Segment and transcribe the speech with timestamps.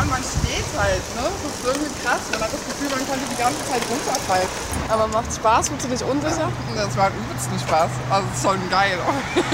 [0.00, 1.28] Ja, man steht halt, ne?
[1.28, 2.20] Das ist irgendwie krass.
[2.32, 4.48] Man hat das Gefühl, man könnte die ganze Zeit runterfallen.
[4.88, 5.68] Aber macht Spaß?
[5.68, 6.48] Fühlst du dich unsicher?
[6.74, 7.90] Ja, das war übelsten Spaß.
[8.08, 8.96] Also, es ist schon geil.
[9.36, 9.44] ich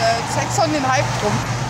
[0.00, 1.65] äh, check schon den Hype drum.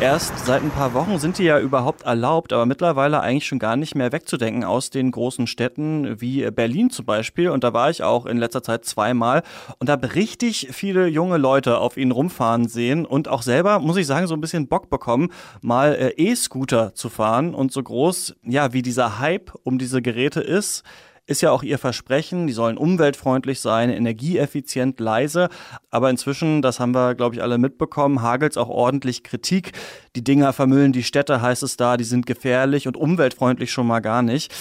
[0.00, 3.76] Erst seit ein paar Wochen sind die ja überhaupt erlaubt, aber mittlerweile eigentlich schon gar
[3.76, 7.50] nicht mehr wegzudenken aus den großen Städten wie Berlin zum Beispiel.
[7.50, 9.42] Und da war ich auch in letzter Zeit zweimal
[9.78, 14.06] und habe richtig viele junge Leute auf ihnen rumfahren sehen und auch selber, muss ich
[14.06, 15.28] sagen, so ein bisschen Bock bekommen,
[15.60, 17.54] mal äh, E-Scooter zu fahren.
[17.54, 20.82] Und so groß, ja, wie dieser Hype um diese Geräte ist,
[21.26, 25.48] ist ja auch ihr Versprechen, die sollen umweltfreundlich sein, energieeffizient, leise.
[25.90, 29.72] Aber inzwischen, das haben wir, glaube ich, alle mitbekommen, hagelt es auch ordentlich Kritik.
[30.16, 34.00] Die Dinger vermüllen die Städte, heißt es da, die sind gefährlich und umweltfreundlich schon mal
[34.00, 34.52] gar nicht.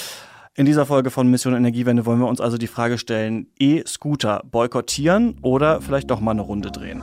[0.56, 5.38] In dieser Folge von Mission Energiewende wollen wir uns also die Frage stellen, E-Scooter boykottieren
[5.42, 7.02] oder vielleicht doch mal eine Runde drehen?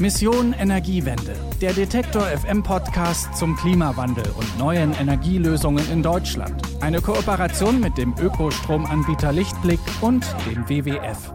[0.00, 6.62] Mission Energiewende, der Detektor FM Podcast zum Klimawandel und neuen Energielösungen in Deutschland.
[6.80, 11.34] Eine Kooperation mit dem Ökostromanbieter Lichtblick und dem WWF.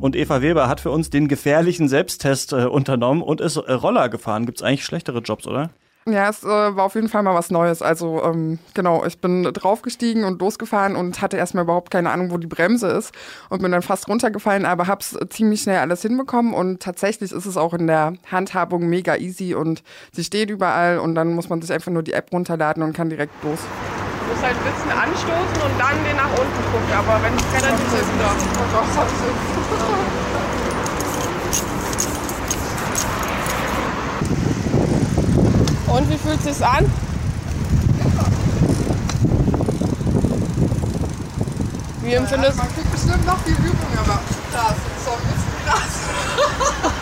[0.00, 4.08] Und Eva Weber hat für uns den gefährlichen Selbsttest äh, unternommen und ist äh, Roller
[4.08, 4.46] gefahren.
[4.46, 5.68] Gibt es eigentlich schlechtere Jobs, oder?
[6.08, 7.82] Ja, es äh, war auf jeden Fall mal was Neues.
[7.82, 12.38] Also ähm, genau, ich bin draufgestiegen und losgefahren und hatte erstmal überhaupt keine Ahnung, wo
[12.38, 13.12] die Bremse ist
[13.48, 17.56] und bin dann fast runtergefallen, aber hab's ziemlich schnell alles hinbekommen und tatsächlich ist es
[17.56, 21.72] auch in der Handhabung mega easy und sie steht überall und dann muss man sich
[21.72, 23.58] einfach nur die App runterladen und kann direkt los.
[23.58, 27.52] Du musst halt ein bisschen anstoßen und dann den nach unten gucken, aber wenn es
[27.52, 30.16] relativ ist, dann...
[35.96, 36.84] Und wie fühlt es sich an?
[42.02, 42.58] Wie empfindest du?
[42.58, 44.20] Ja, man kriegt bestimmt noch die Übung, aber
[44.52, 46.92] das ist doch ein bisschen krass.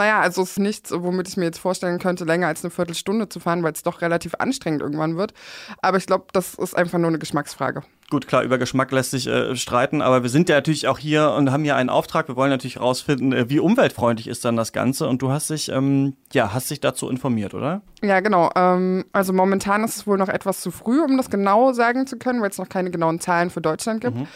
[0.00, 3.28] Naja, also es ist nichts, womit ich mir jetzt vorstellen könnte, länger als eine Viertelstunde
[3.28, 5.34] zu fahren, weil es doch relativ anstrengend irgendwann wird.
[5.82, 7.82] Aber ich glaube, das ist einfach nur eine Geschmacksfrage.
[8.08, 11.32] Gut, klar, über Geschmack lässt sich äh, streiten, aber wir sind ja natürlich auch hier
[11.32, 12.28] und haben ja einen Auftrag.
[12.28, 15.06] Wir wollen natürlich herausfinden, äh, wie umweltfreundlich ist dann das Ganze.
[15.06, 17.82] Und du hast dich, ähm, ja, hast dich dazu informiert, oder?
[18.00, 18.48] Ja, genau.
[18.56, 22.16] Ähm, also momentan ist es wohl noch etwas zu früh, um das genau sagen zu
[22.16, 24.16] können, weil es noch keine genauen Zahlen für Deutschland gibt.
[24.16, 24.28] Mhm.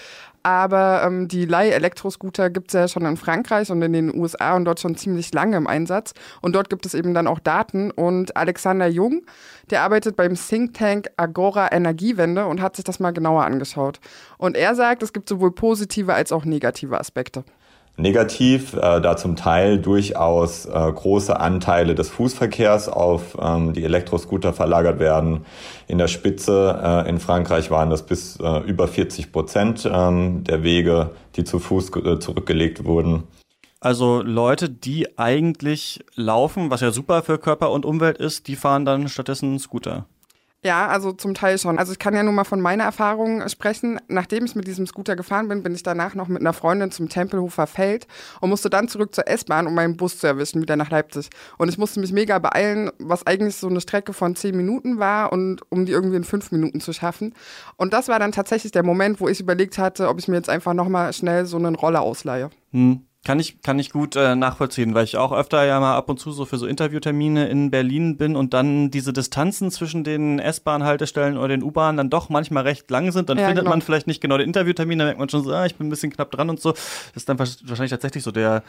[0.45, 4.67] Aber ähm, die Leih-Elektroscooter gibt es ja schon in Frankreich und in den USA und
[4.67, 6.13] dort schon ziemlich lange im Einsatz.
[6.43, 7.91] Und dort gibt es eben dann auch Daten.
[7.91, 9.23] Und Alexander Jung,
[9.71, 14.01] der arbeitet beim Think Tank Agora Energiewende und hat sich das mal genauer angeschaut.
[14.37, 17.43] Und er sagt, es gibt sowohl positive als auch negative Aspekte
[17.97, 24.53] negativ, äh, da zum Teil durchaus äh, große Anteile des Fußverkehrs auf ähm, die Elektroscooter
[24.53, 25.45] verlagert werden.
[25.87, 30.63] In der Spitze äh, in Frankreich waren das bis äh, über 40 Prozent ähm, der
[30.63, 33.25] Wege, die zu Fuß äh, zurückgelegt wurden.
[33.79, 38.87] Also Leute, die eigentlich laufen, was ja super für Körper und Umwelt ist, die fahren
[38.87, 40.07] dann stattdessen Scooter.
[40.65, 41.79] Ja, also zum Teil schon.
[41.79, 44.01] Also ich kann ja nur mal von meiner Erfahrung sprechen.
[44.09, 47.11] Nachdem ich mit diesem Scooter gefahren bin, bin ich danach noch mit einer Freundin zum
[47.11, 48.07] Tempelhofer Feld
[48.41, 51.29] und musste dann zurück zur S-Bahn, um meinen Bus zu erwischen, wieder nach Leipzig.
[51.59, 55.35] Und ich musste mich mega beeilen, was eigentlich so eine Strecke von zehn Minuten war
[55.35, 57.35] und um die irgendwie in fünf Minuten zu schaffen.
[57.77, 60.49] Und das war dann tatsächlich der Moment, wo ich überlegt hatte, ob ich mir jetzt
[60.49, 62.49] einfach nochmal schnell so einen Roller ausleihe.
[62.73, 63.05] Hm.
[63.25, 66.21] Kann ich, kann ich gut äh, nachvollziehen, weil ich auch öfter ja mal ab und
[66.21, 71.39] zu so für so Interviewtermine in Berlin bin und dann diese Distanzen zwischen den S-Bahn-Haltestellen
[71.39, 73.31] oder den U-Bahnen dann doch manchmal recht lang sind.
[73.31, 73.71] Dann ja, findet genau.
[73.71, 75.91] man vielleicht nicht genau den Interviewtermin, dann merkt man schon so, ah, ich bin ein
[75.91, 76.73] bisschen knapp dran und so.
[76.73, 78.63] Das ist dann wahrscheinlich tatsächlich so der,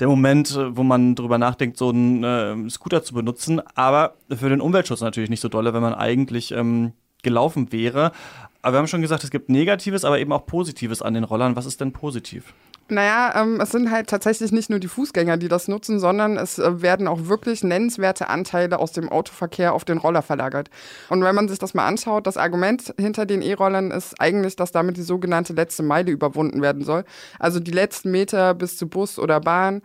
[0.00, 3.62] der Moment, wo man drüber nachdenkt, so einen äh, Scooter zu benutzen.
[3.74, 6.92] Aber für den Umweltschutz natürlich nicht so dolle, wenn man eigentlich ähm,
[7.22, 8.12] gelaufen wäre.
[8.60, 11.56] Aber wir haben schon gesagt, es gibt Negatives, aber eben auch Positives an den Rollern.
[11.56, 12.52] Was ist denn positiv?
[12.88, 16.58] Naja, ähm, es sind halt tatsächlich nicht nur die Fußgänger, die das nutzen, sondern es
[16.58, 20.68] äh, werden auch wirklich nennenswerte Anteile aus dem Autoverkehr auf den Roller verlagert.
[21.08, 24.70] Und wenn man sich das mal anschaut, das Argument hinter den E-Rollern ist eigentlich, dass
[24.70, 27.04] damit die sogenannte letzte Meile überwunden werden soll.
[27.38, 29.80] Also die letzten Meter bis zu Bus oder Bahn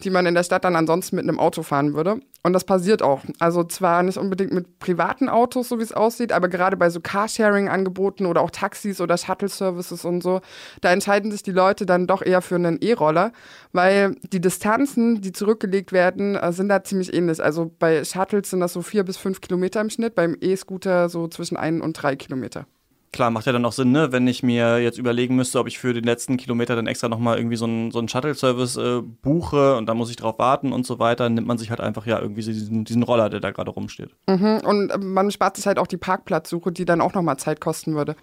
[0.00, 2.20] die man in der Stadt dann ansonsten mit einem Auto fahren würde.
[2.42, 3.22] Und das passiert auch.
[3.38, 7.00] Also zwar nicht unbedingt mit privaten Autos, so wie es aussieht, aber gerade bei so
[7.00, 10.40] Carsharing-Angeboten oder auch Taxis oder Shuttle-Services und so,
[10.80, 13.32] da entscheiden sich die Leute dann doch eher für einen E-Roller,
[13.72, 17.42] weil die Distanzen, die zurückgelegt werden, äh, sind da ziemlich ähnlich.
[17.42, 21.28] Also bei Shuttles sind das so vier bis fünf Kilometer im Schnitt, beim E-Scooter so
[21.28, 22.66] zwischen ein und drei Kilometer.
[23.12, 24.12] Klar, macht ja dann auch Sinn, ne?
[24.12, 27.38] wenn ich mir jetzt überlegen müsste, ob ich für den letzten Kilometer dann extra nochmal
[27.38, 30.86] irgendwie so einen, so einen Shuttle-Service äh, buche und da muss ich drauf warten und
[30.86, 33.72] so weiter, nimmt man sich halt einfach ja irgendwie diesen, diesen Roller, der da gerade
[33.72, 34.10] rumsteht.
[34.28, 34.60] Mhm.
[34.64, 38.14] Und man spart sich halt auch die Parkplatzsuche, die dann auch nochmal Zeit kosten würde.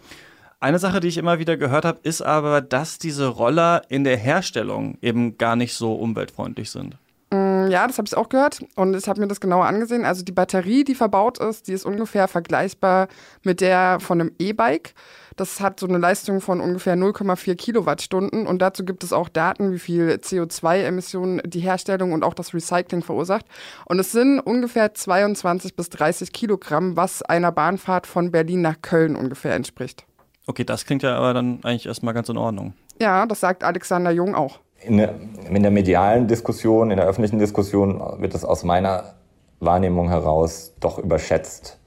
[0.61, 4.17] Eine Sache, die ich immer wieder gehört habe, ist aber, dass diese Roller in der
[4.17, 6.97] Herstellung eben gar nicht so umweltfreundlich sind.
[7.29, 10.05] Mm, ja, das habe ich auch gehört und ich habe mir das genauer angesehen.
[10.05, 13.07] Also die Batterie, die verbaut ist, die ist ungefähr vergleichbar
[13.43, 14.93] mit der von einem E-Bike.
[15.35, 19.71] Das hat so eine Leistung von ungefähr 0,4 Kilowattstunden und dazu gibt es auch Daten,
[19.71, 23.45] wie viel CO2-Emissionen die Herstellung und auch das Recycling verursacht.
[23.85, 29.15] Und es sind ungefähr 22 bis 30 Kilogramm, was einer Bahnfahrt von Berlin nach Köln
[29.15, 30.05] ungefähr entspricht.
[30.47, 32.73] Okay, das klingt ja aber dann eigentlich erstmal ganz in Ordnung.
[32.99, 34.59] Ja, das sagt Alexander Jung auch.
[34.87, 35.15] In der,
[35.49, 39.15] in der medialen Diskussion, in der öffentlichen Diskussion wird es aus meiner
[39.59, 41.77] Wahrnehmung heraus doch überschätzt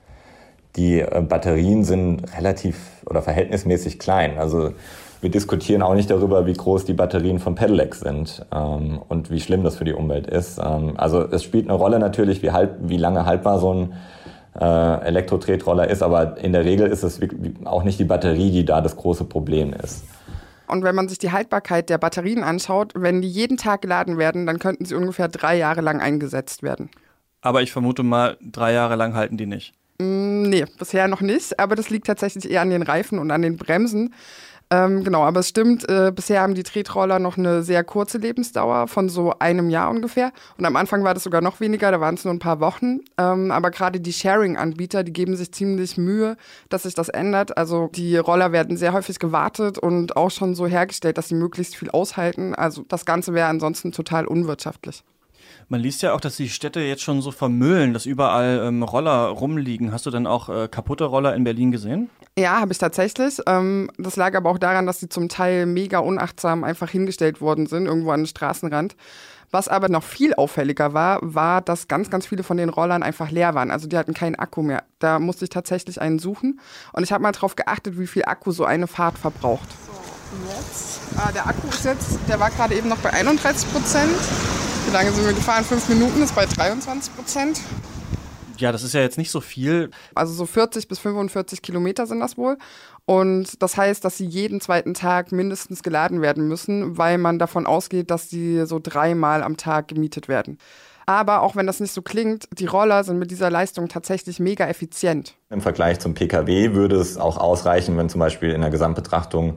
[0.76, 4.38] die äh, Batterien sind relativ oder verhältnismäßig klein.
[4.38, 4.72] Also
[5.20, 9.40] wir diskutieren auch nicht darüber, wie groß die Batterien von Pedelec sind ähm, und wie
[9.40, 10.58] schlimm das für die Umwelt ist.
[10.58, 13.92] Ähm, also es spielt eine Rolle natürlich, wie, halt, wie lange haltbar so ein
[14.58, 17.20] äh, Elektro-Tretroller ist, aber in der Regel ist es
[17.64, 20.04] auch nicht die Batterie, die da das große Problem ist.
[20.70, 24.46] Und wenn man sich die Haltbarkeit der Batterien anschaut, wenn die jeden Tag geladen werden,
[24.46, 26.90] dann könnten sie ungefähr drei Jahre lang eingesetzt werden.
[27.42, 29.72] Aber ich vermute mal, drei Jahre lang halten die nicht.
[29.98, 33.42] Mm, nee, bisher noch nicht, aber das liegt tatsächlich eher an den Reifen und an
[33.42, 34.14] den Bremsen.
[34.72, 38.86] Ähm, genau, aber es stimmt, äh, bisher haben die Tretroller noch eine sehr kurze Lebensdauer
[38.86, 40.32] von so einem Jahr ungefähr.
[40.58, 43.00] Und am Anfang war das sogar noch weniger, da waren es nur ein paar Wochen.
[43.18, 46.36] Ähm, aber gerade die Sharing-Anbieter, die geben sich ziemlich Mühe,
[46.68, 47.58] dass sich das ändert.
[47.58, 51.74] Also die Roller werden sehr häufig gewartet und auch schon so hergestellt, dass sie möglichst
[51.74, 52.54] viel aushalten.
[52.54, 55.02] Also das Ganze wäre ansonsten total unwirtschaftlich.
[55.70, 59.26] Man liest ja auch, dass die Städte jetzt schon so vermüllen, dass überall ähm, Roller
[59.28, 59.92] rumliegen.
[59.92, 62.10] Hast du denn auch äh, kaputte Roller in Berlin gesehen?
[62.36, 63.38] Ja, habe ich tatsächlich.
[63.46, 67.66] Ähm, das lag aber auch daran, dass sie zum Teil mega unachtsam einfach hingestellt worden
[67.66, 68.96] sind, irgendwo an den Straßenrand.
[69.52, 73.30] Was aber noch viel auffälliger war, war, dass ganz, ganz viele von den Rollern einfach
[73.30, 73.70] leer waren.
[73.70, 74.82] Also die hatten keinen Akku mehr.
[74.98, 76.58] Da musste ich tatsächlich einen suchen.
[76.92, 79.68] Und ich habe mal darauf geachtet, wie viel Akku so eine Fahrt verbraucht.
[79.86, 79.92] So,
[80.52, 81.00] jetzt.
[81.16, 84.16] Ah, der Akku ist jetzt, der war gerade eben noch bei 31 Prozent.
[84.90, 85.64] Wie lange sind wir gefahren?
[85.64, 87.60] Fünf Minuten ist bei 23 Prozent.
[88.56, 89.92] Ja, das ist ja jetzt nicht so viel.
[90.16, 92.58] Also so 40 bis 45 Kilometer sind das wohl.
[93.04, 97.66] Und das heißt, dass sie jeden zweiten Tag mindestens geladen werden müssen, weil man davon
[97.66, 100.58] ausgeht, dass sie so dreimal am Tag gemietet werden.
[101.06, 104.66] Aber auch wenn das nicht so klingt, die Roller sind mit dieser Leistung tatsächlich mega
[104.66, 105.34] effizient.
[105.50, 109.56] Im Vergleich zum Pkw würde es auch ausreichen, wenn zum Beispiel in der Gesamtbetrachtung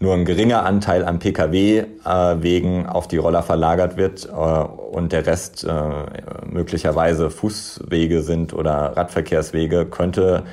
[0.00, 5.26] nur ein geringer Anteil an Pkw-Wegen äh, auf die Roller verlagert wird äh, und der
[5.26, 5.72] Rest äh,
[6.46, 10.44] möglicherweise Fußwege sind oder Radverkehrswege, könnte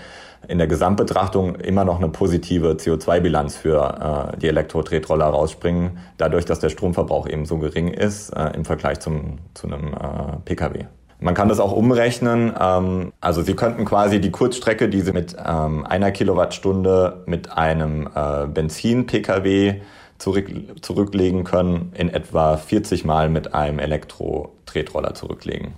[0.47, 6.59] in der Gesamtbetrachtung immer noch eine positive CO2-Bilanz für äh, die Elektro-Tretroller rausspringen, dadurch, dass
[6.59, 10.85] der Stromverbrauch eben so gering ist äh, im Vergleich zum, zu einem äh, Pkw.
[11.19, 12.53] Man kann das auch umrechnen.
[12.59, 18.07] Ähm, also Sie könnten quasi die Kurzstrecke, die Sie mit ähm, einer Kilowattstunde mit einem
[18.13, 19.81] äh, Benzin-Pkw
[20.19, 20.49] zurück,
[20.81, 25.73] zurücklegen können, in etwa 40 Mal mit einem Elektro-Tretroller zurücklegen.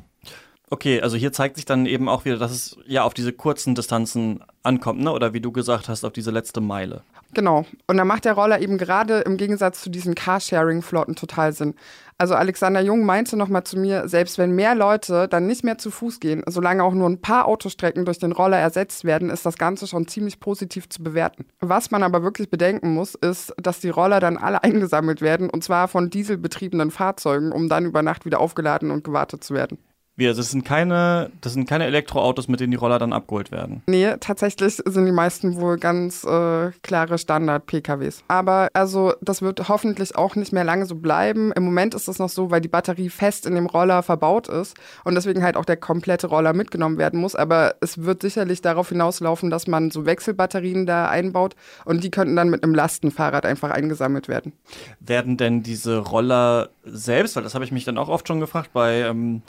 [0.72, 3.74] Okay, also hier zeigt sich dann eben auch wieder, dass es ja auf diese kurzen
[3.74, 5.12] Distanzen ankommt, ne?
[5.12, 7.02] Oder wie du gesagt hast, auf diese letzte Meile.
[7.34, 7.66] Genau.
[7.88, 11.76] Und da macht der Roller eben gerade im Gegensatz zu diesen Carsharing-Flotten total Sinn.
[12.18, 15.90] Also Alexander Jung meinte nochmal zu mir, selbst wenn mehr Leute dann nicht mehr zu
[15.90, 19.58] Fuß gehen, solange auch nur ein paar Autostrecken durch den Roller ersetzt werden, ist das
[19.58, 21.46] Ganze schon ziemlich positiv zu bewerten.
[21.62, 25.64] Was man aber wirklich bedenken muss, ist, dass die Roller dann alle eingesammelt werden und
[25.64, 29.78] zwar von dieselbetriebenen Fahrzeugen, um dann über Nacht wieder aufgeladen und gewartet zu werden.
[30.28, 33.82] Also das sind keine, das sind keine Elektroautos, mit denen die Roller dann abgeholt werden.
[33.88, 38.24] Nee, tatsächlich sind die meisten wohl ganz äh, klare Standard-PKWs.
[38.28, 41.52] Aber also das wird hoffentlich auch nicht mehr lange so bleiben.
[41.54, 44.76] Im Moment ist es noch so, weil die Batterie fest in dem Roller verbaut ist
[45.04, 47.36] und deswegen halt auch der komplette Roller mitgenommen werden muss.
[47.36, 52.36] Aber es wird sicherlich darauf hinauslaufen, dass man so Wechselbatterien da einbaut und die könnten
[52.36, 54.54] dann mit einem Lastenfahrrad einfach eingesammelt werden.
[55.00, 58.72] Werden denn diese Roller selbst, weil das habe ich mich dann auch oft schon gefragt,
[58.74, 59.42] bei ähm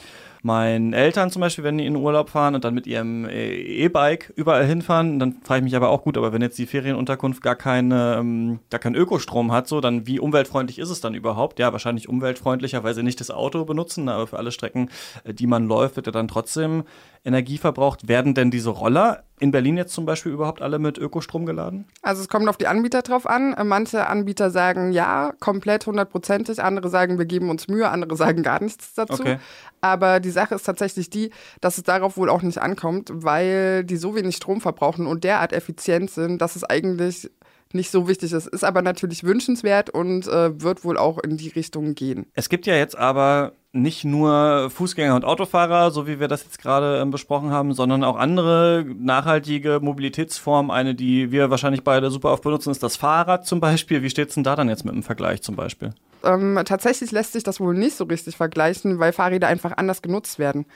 [0.43, 3.55] meinen Eltern zum Beispiel, wenn die in den Urlaub fahren und dann mit ihrem äh,
[3.55, 7.43] E-Bike überall hinfahren, dann frage ich mich aber auch gut, aber wenn jetzt die Ferienunterkunft
[7.43, 11.59] gar keine, ähm, gar keinen Ökostrom hat, so, dann wie umweltfreundlich ist es dann überhaupt?
[11.59, 14.91] Ja, wahrscheinlich umweltfreundlicher, weil sie nicht das Auto benutzen, aber für alle Strecken,
[15.25, 16.85] äh, die man läuft, wird er dann trotzdem
[17.25, 18.09] Energie verbraucht.
[18.09, 21.87] Werden denn diese Roller in Berlin jetzt zum Beispiel überhaupt alle mit Ökostrom geladen?
[22.03, 23.55] Also es kommt auf die Anbieter drauf an.
[23.65, 26.63] Manche Anbieter sagen ja, komplett hundertprozentig.
[26.63, 27.89] Andere sagen, wir geben uns Mühe.
[27.89, 29.23] Andere sagen gar nichts dazu.
[29.23, 29.39] Okay.
[29.81, 33.97] Aber die Sache ist tatsächlich die, dass es darauf wohl auch nicht ankommt, weil die
[33.97, 37.31] so wenig Strom verbrauchen und derart effizient sind, dass es eigentlich
[37.73, 38.47] nicht so wichtig ist.
[38.47, 42.27] Ist aber natürlich wünschenswert und äh, wird wohl auch in die Richtung gehen.
[42.35, 46.61] Es gibt ja jetzt aber nicht nur Fußgänger und Autofahrer, so wie wir das jetzt
[46.61, 50.71] gerade ähm, besprochen haben, sondern auch andere nachhaltige Mobilitätsformen.
[50.71, 54.03] Eine, die wir wahrscheinlich beide super oft benutzen, ist das Fahrrad zum Beispiel.
[54.03, 55.95] Wie steht es denn da dann jetzt mit dem Vergleich zum Beispiel?
[56.25, 60.39] Ähm, tatsächlich lässt sich das wohl nicht so richtig vergleichen, weil Fahrräder einfach anders genutzt
[60.39, 60.67] werden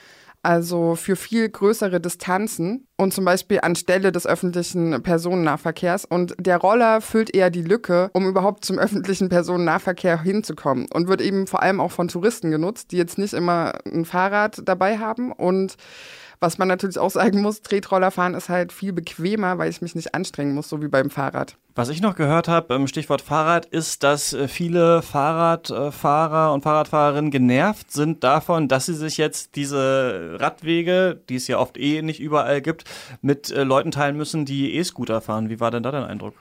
[0.45, 6.05] also für viel größere Distanzen und zum Beispiel anstelle des öffentlichen Personennahverkehrs.
[6.05, 11.21] Und der Roller füllt eher die Lücke, um überhaupt zum öffentlichen Personennahverkehr hinzukommen und wird
[11.21, 15.31] eben vor allem auch von Touristen genutzt, die jetzt nicht immer ein Fahrrad dabei haben
[15.31, 15.75] und
[16.39, 19.95] was man natürlich auch sagen muss, Tretroller fahren ist halt viel bequemer, weil ich mich
[19.95, 21.57] nicht anstrengen muss, so wie beim Fahrrad.
[21.77, 27.91] Was ich noch gehört habe, Stichwort Fahrrad, ist, dass äh, viele Fahrradfahrer und Fahrradfahrerinnen genervt
[27.91, 32.61] sind davon, dass sie sich jetzt diese Radwege, die es ja oft eh nicht überall
[32.61, 32.85] gibt,
[33.21, 35.49] mit äh, Leuten teilen müssen, die E-Scooter fahren.
[35.49, 36.35] Wie war denn da dein Eindruck?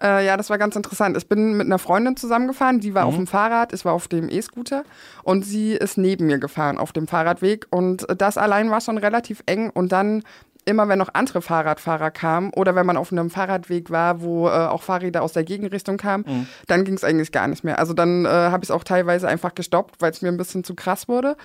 [0.00, 1.16] Äh, ja, das war ganz interessant.
[1.16, 3.08] Ich bin mit einer Freundin zusammengefahren, die war mhm.
[3.08, 4.82] auf dem Fahrrad, ich war auf dem E-Scooter
[5.22, 9.44] und sie ist neben mir gefahren auf dem Fahrradweg und das allein war schon relativ
[9.46, 10.24] eng und dann
[10.64, 14.52] immer wenn noch andere Fahrradfahrer kamen oder wenn man auf einem Fahrradweg war, wo äh,
[14.52, 16.46] auch Fahrräder aus der Gegenrichtung kamen, mhm.
[16.66, 17.78] dann ging es eigentlich gar nicht mehr.
[17.78, 20.64] Also dann äh, habe ich es auch teilweise einfach gestoppt, weil es mir ein bisschen
[20.64, 21.36] zu krass wurde.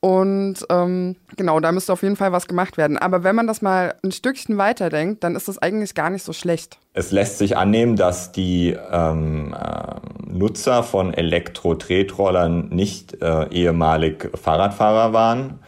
[0.00, 2.98] Und ähm, genau, da müsste auf jeden Fall was gemacht werden.
[2.98, 6.34] Aber wenn man das mal ein Stückchen weiterdenkt, dann ist das eigentlich gar nicht so
[6.34, 6.78] schlecht.
[6.92, 9.94] Es lässt sich annehmen, dass die ähm, äh,
[10.30, 15.58] Nutzer von Elektro-Tretrollern nicht äh, ehemalig Fahrradfahrer waren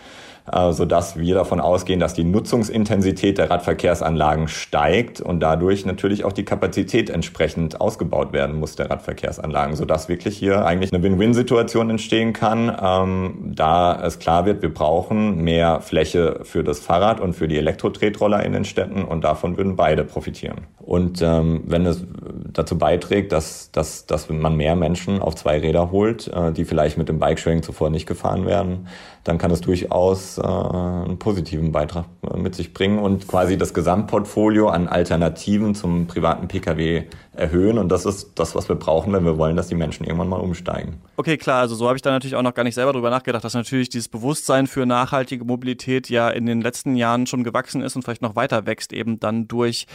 [0.71, 6.45] sodass wir davon ausgehen, dass die Nutzungsintensität der Radverkehrsanlagen steigt und dadurch natürlich auch die
[6.45, 12.75] Kapazität entsprechend ausgebaut werden muss der Radverkehrsanlagen, sodass wirklich hier eigentlich eine Win-Win-Situation entstehen kann,
[12.81, 17.59] ähm, da es klar wird, wir brauchen mehr Fläche für das Fahrrad und für die
[17.59, 20.67] Elektro-Tretroller in den Städten und davon würden beide profitieren.
[20.79, 22.05] Und ähm, wenn es
[22.53, 26.99] dazu beiträgt, dass, dass, dass man mehr Menschen auf zwei Räder holt, äh, die vielleicht
[26.99, 28.87] mit dem Bikesharing zuvor nicht gefahren werden,
[29.25, 33.75] dann kann es durchaus äh, einen positiven Beitrag äh, mit sich bringen und quasi das
[33.75, 37.79] Gesamtportfolio an Alternativen zum privaten Pkw erhöhen.
[37.79, 40.41] Und das ist das, was wir brauchen, wenn wir wollen, dass die Menschen irgendwann mal
[40.41, 41.01] umsteigen.
[41.17, 41.61] Okay, klar.
[41.61, 43.89] Also so habe ich da natürlich auch noch gar nicht selber drüber nachgedacht, dass natürlich
[43.89, 48.23] dieses Bewusstsein für nachhaltige Mobilität ja in den letzten Jahren schon gewachsen ist und vielleicht
[48.23, 49.87] noch weiter wächst, eben dann durch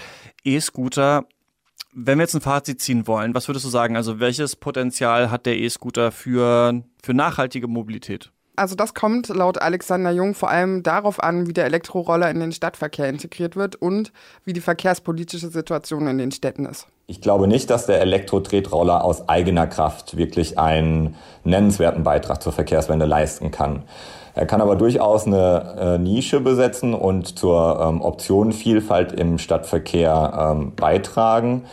[0.43, 1.25] E-Scooter.
[1.93, 3.97] Wenn wir jetzt ein Fazit ziehen wollen, was würdest du sagen?
[3.97, 8.31] Also welches Potenzial hat der E-Scooter für, für nachhaltige Mobilität?
[8.55, 12.51] Also das kommt laut Alexander Jung vor allem darauf an, wie der Elektroroller in den
[12.51, 14.11] Stadtverkehr integriert wird und
[14.43, 16.87] wie die verkehrspolitische Situation in den Städten ist.
[17.07, 23.05] Ich glaube nicht, dass der Elektro-Tretroller aus eigener Kraft wirklich einen nennenswerten Beitrag zur Verkehrswende
[23.05, 23.83] leisten kann.
[24.33, 30.73] Er kann aber durchaus eine äh, Nische besetzen und zur ähm, Optionenvielfalt im Stadtverkehr ähm,
[30.75, 31.65] beitragen.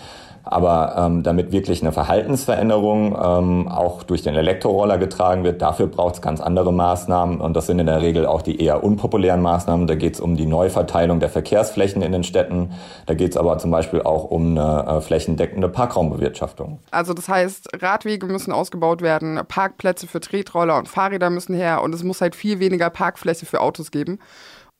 [0.50, 6.14] Aber ähm, damit wirklich eine Verhaltensveränderung ähm, auch durch den Elektroroller getragen wird, dafür braucht
[6.14, 7.38] es ganz andere Maßnahmen.
[7.40, 9.86] Und das sind in der Regel auch die eher unpopulären Maßnahmen.
[9.86, 12.70] Da geht es um die Neuverteilung der Verkehrsflächen in den Städten.
[13.04, 16.78] Da geht es aber zum Beispiel auch um eine äh, flächendeckende Parkraumbewirtschaftung.
[16.90, 21.94] Also das heißt, Radwege müssen ausgebaut werden, Parkplätze für Tretroller und Fahrräder müssen her und
[21.94, 24.18] es muss halt viel weniger Parkfläche für Autos geben.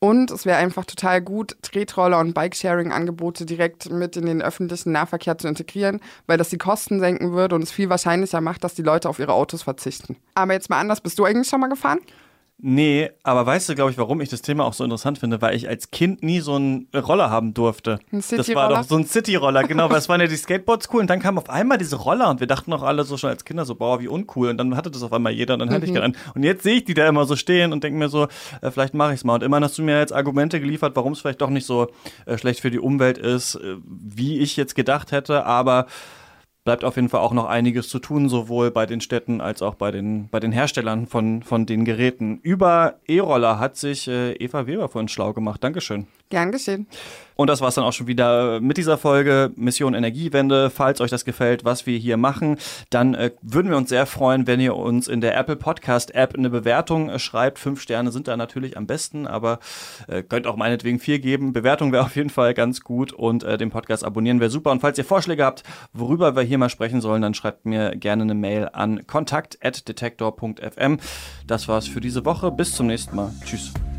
[0.00, 5.38] Und es wäre einfach total gut, Tretroller und Bikesharing-Angebote direkt mit in den öffentlichen Nahverkehr
[5.38, 8.82] zu integrieren, weil das die Kosten senken würde und es viel wahrscheinlicher macht, dass die
[8.82, 10.16] Leute auf ihre Autos verzichten.
[10.34, 11.98] Aber jetzt mal anders, bist du eigentlich schon mal gefahren?
[12.60, 15.40] Nee, aber weißt du, glaube ich, warum ich das Thema auch so interessant finde?
[15.40, 18.00] Weil ich als Kind nie so einen Roller haben durfte.
[18.12, 18.68] Ein City-Roller?
[18.68, 21.08] Das war doch so ein City-Roller, genau, weil es waren ja die Skateboards cool und
[21.08, 23.64] dann kamen auf einmal diese Roller und wir dachten auch alle so schon als Kinder
[23.64, 25.86] so, boah, wie uncool und dann hatte das auf einmal jeder und dann hatte mhm.
[25.86, 26.16] ich gerannt.
[26.34, 28.26] Und jetzt sehe ich die da immer so stehen und denke mir so,
[28.60, 29.34] äh, vielleicht mache ich es mal.
[29.34, 31.86] Und immerhin hast du mir jetzt Argumente geliefert, warum es vielleicht doch nicht so
[32.26, 35.86] äh, schlecht für die Umwelt ist, äh, wie ich jetzt gedacht hätte, aber
[36.68, 39.74] bleibt auf jeden Fall auch noch einiges zu tun, sowohl bei den Städten als auch
[39.74, 42.40] bei den, bei den Herstellern von, von den Geräten.
[42.42, 45.64] Über E-Roller hat sich äh, Eva Weber von schlau gemacht.
[45.64, 46.08] Dankeschön.
[46.28, 46.86] Gern geschehen.
[47.40, 50.70] Und das war es dann auch schon wieder mit dieser Folge Mission Energiewende.
[50.70, 52.58] Falls euch das gefällt, was wir hier machen,
[52.90, 56.34] dann äh, würden wir uns sehr freuen, wenn ihr uns in der Apple Podcast App
[56.36, 57.60] eine Bewertung äh, schreibt.
[57.60, 59.60] Fünf Sterne sind da natürlich am besten, aber
[60.08, 61.52] äh, könnt auch meinetwegen vier geben.
[61.52, 64.72] Bewertung wäre auf jeden Fall ganz gut und äh, den Podcast abonnieren wäre super.
[64.72, 68.24] Und falls ihr Vorschläge habt, worüber wir hier mal sprechen sollen, dann schreibt mir gerne
[68.24, 70.98] eine Mail an kontakt.detektor.fm.
[71.46, 72.50] Das war's für diese Woche.
[72.50, 73.32] Bis zum nächsten Mal.
[73.44, 73.72] Tschüss.